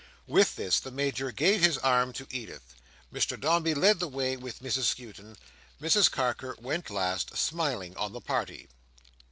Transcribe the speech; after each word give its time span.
With 0.25 0.55
this, 0.55 0.79
the 0.79 0.89
Major 0.89 1.31
gave 1.31 1.61
his 1.61 1.77
arm 1.77 2.11
to 2.13 2.25
Edith; 2.31 2.73
Mr 3.13 3.39
Dombey 3.39 3.75
led 3.75 3.99
the 3.99 4.07
way 4.07 4.35
with 4.35 4.63
Mrs 4.63 4.85
Skewton; 4.85 5.37
Mr 5.79 6.09
Carker 6.09 6.57
went 6.59 6.89
last, 6.89 7.37
smiling 7.37 7.95
on 7.95 8.11
the 8.11 8.19
party. 8.19 8.67